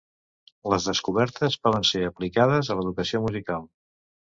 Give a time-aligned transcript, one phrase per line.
[0.73, 3.75] Les descobertes poden ser aplicades a l’educació musical.